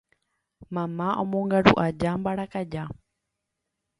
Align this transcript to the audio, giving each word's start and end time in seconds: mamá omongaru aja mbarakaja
mamá 0.75 1.07
omongaru 1.23 1.73
aja 1.85 2.11
mbarakaja 2.19 2.83